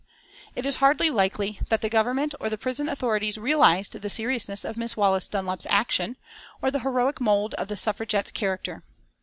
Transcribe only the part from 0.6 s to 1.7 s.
is hardly likely